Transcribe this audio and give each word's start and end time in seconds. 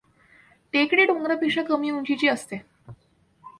टेकडी 0.73 1.05
डोंगरापेक्षा 1.05 1.61
कमी 1.63 1.91
उंचीची 1.91 2.27
असते. 2.27 2.61